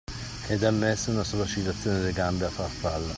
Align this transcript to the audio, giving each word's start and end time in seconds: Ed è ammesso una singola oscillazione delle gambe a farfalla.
Ed 0.47 0.63
è 0.63 0.65
ammesso 0.65 1.11
una 1.11 1.23
singola 1.23 1.45
oscillazione 1.47 1.99
delle 1.99 2.11
gambe 2.11 2.45
a 2.45 2.49
farfalla. 2.49 3.07